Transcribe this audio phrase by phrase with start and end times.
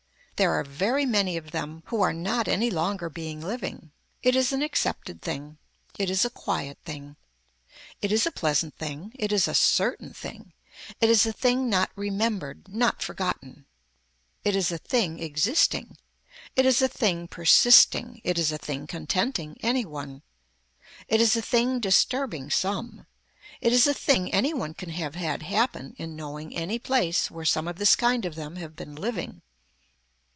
[0.43, 3.91] There are very many of them who are not any longer being living.
[4.23, 5.59] It is an accepted thing.
[5.99, 7.15] It is a quiet thing.
[8.01, 9.11] It is a pleasant thing.
[9.19, 10.53] It is a certain thing.
[10.99, 13.67] It is a thing not remembered, not forgotten.
[14.43, 15.97] It is a thing existing.
[16.55, 18.19] It is a thing persisting.
[18.23, 20.23] It is a thing contenting any one.
[21.07, 23.05] It is a thing disturbing some.
[23.61, 27.45] It is a thing any one can have had happen in knowing any place where
[27.45, 29.43] some of this kind of them have been living.